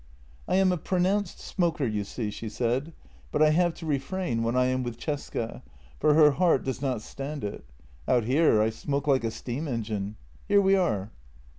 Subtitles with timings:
[0.47, 2.93] "I am a pronounced smoker, you see," she said,"
[3.31, 5.61] but I have to refrain when I am with Cesca,
[5.99, 7.63] for her heart does not stand it;
[8.07, 10.15] out here I smoke like a steam engine.
[10.47, 11.11] Here we are."